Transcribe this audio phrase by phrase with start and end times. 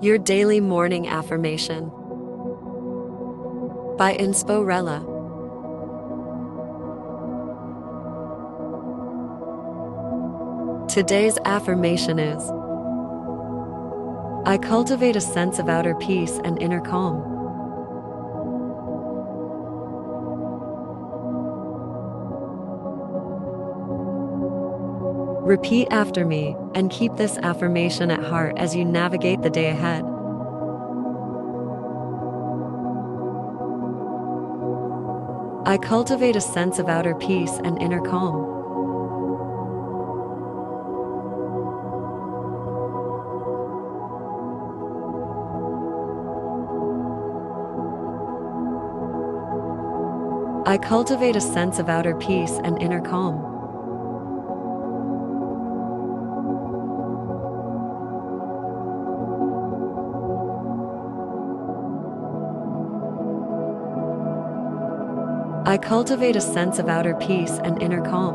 [0.00, 1.88] Your Daily Morning Affirmation
[3.96, 5.12] by Insporella.
[10.88, 12.42] Today's affirmation is
[14.46, 17.33] I cultivate a sense of outer peace and inner calm.
[25.44, 30.02] Repeat after me and keep this affirmation at heart as you navigate the day ahead.
[35.66, 38.52] I cultivate a sense of outer peace and inner calm.
[50.66, 53.53] I cultivate a sense of outer peace and inner calm.
[65.66, 68.34] I cultivate a sense of outer peace and inner calm.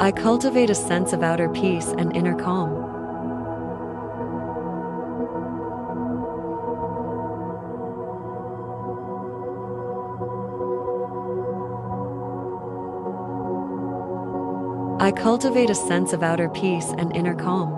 [0.00, 2.87] I cultivate a sense of outer peace and inner calm.
[15.08, 17.72] I cultivate a sense of outer peace and inner calm.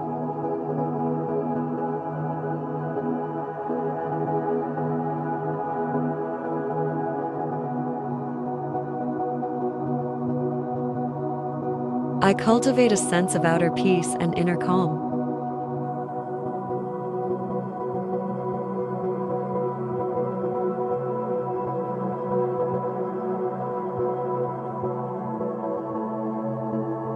[12.20, 14.99] I cultivate a sense of outer peace and inner calm.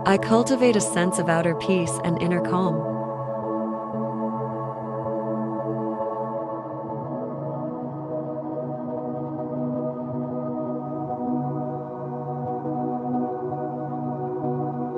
[0.07, 2.77] I cultivate a sense of outer peace and inner calm.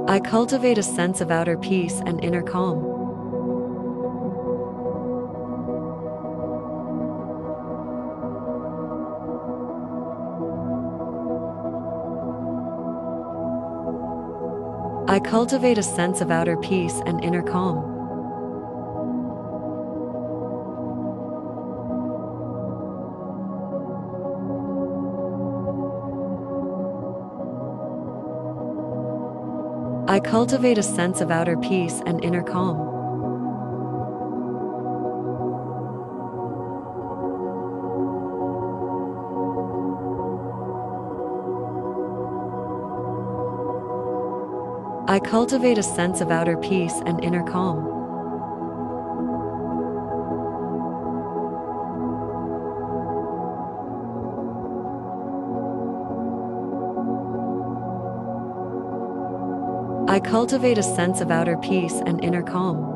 [0.09, 2.96] I cultivate a sense of outer peace and inner calm.
[15.17, 17.79] I cultivate a sense of outer peace and inner calm.
[30.07, 32.96] I cultivate a sense of outer peace and inner calm.
[45.09, 47.79] I cultivate a sense of outer peace and inner calm.
[60.09, 62.96] I cultivate a sense of outer peace and inner calm.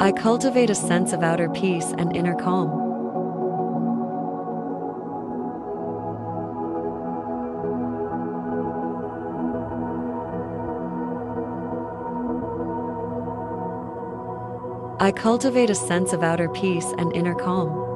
[0.00, 2.70] I cultivate a sense of outer peace and inner calm.
[15.00, 17.87] I cultivate a sense of outer peace and inner calm.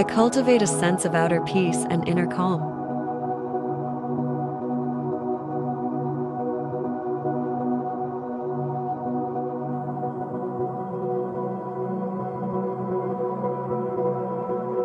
[0.00, 2.62] I cultivate a sense of outer peace and inner calm.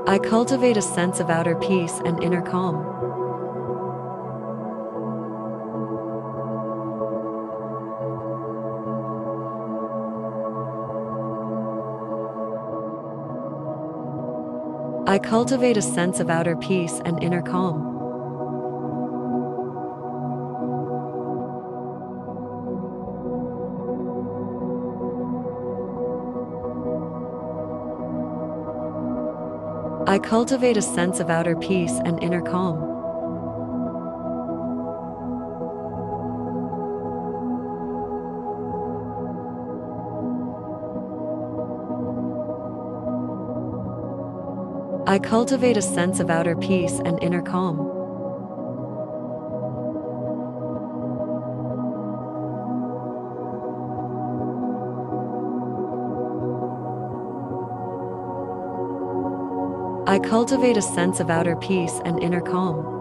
[0.05, 2.94] I cultivate a sense of outer peace and inner calm.
[15.15, 17.79] I cultivate a sense of outer peace and inner calm.
[30.05, 32.84] I cultivate a sense of outer peace and inner calm.
[45.07, 47.77] I cultivate a sense of outer peace and inner calm.
[60.07, 62.94] I cultivate a sense of outer peace and inner calm.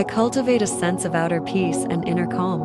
[0.00, 2.62] I cultivate a sense of outer peace and inner calm.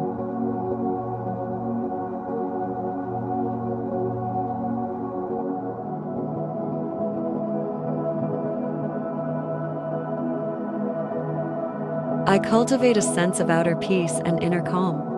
[12.26, 15.15] I cultivate a sense of outer peace and inner calm.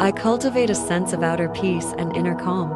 [0.00, 2.70] I cultivate a sense of outer peace and inner calm.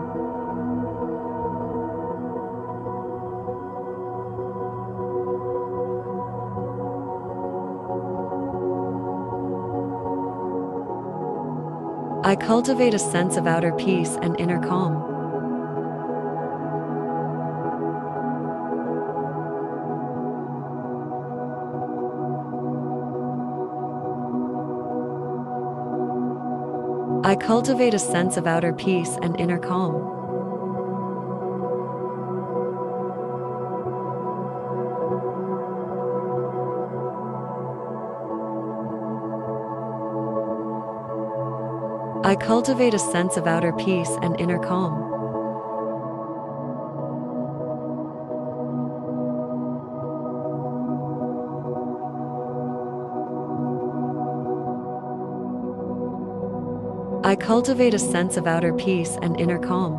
[12.24, 15.11] I cultivate a sense of outer peace and inner calm.
[27.32, 29.94] I cultivate a sense of outer peace and inner calm.
[42.22, 45.01] I cultivate a sense of outer peace and inner calm.
[57.32, 59.94] I cultivate a sense of outer peace and inner calm.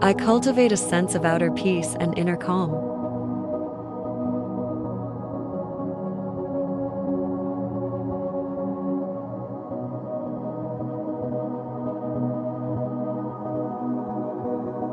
[0.00, 2.89] I cultivate a sense of outer peace and inner calm.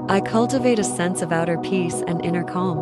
[0.09, 2.77] I cultivate a sense of outer peace and inner calm.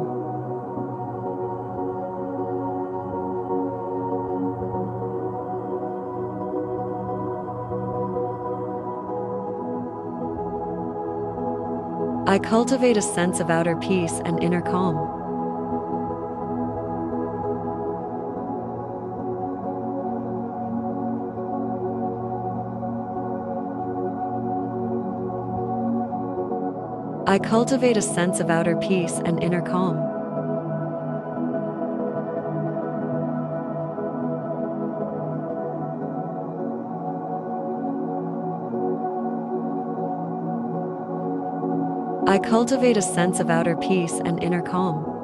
[12.27, 15.25] I cultivate a sense of outer peace and inner calm.
[27.27, 29.98] I cultivate a sense of outer peace and inner calm.
[42.27, 45.14] I cultivate a sense of outer peace and inner calm.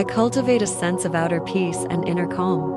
[0.00, 2.72] I cultivate a sense of outer peace and inner calm.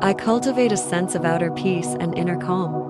[0.00, 2.89] I cultivate a sense of outer peace and inner calm.